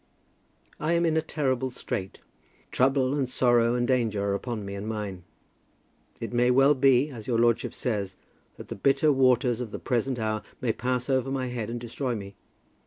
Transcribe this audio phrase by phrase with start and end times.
[0.79, 2.17] I am in a terrible strait.
[2.71, 5.25] Trouble, and sorrow, and danger are upon me and mine.
[6.19, 8.15] It may well be, as your lordship says,
[8.57, 12.15] that the bitter waters of the present hour may pass over my head and destroy
[12.15, 12.33] me.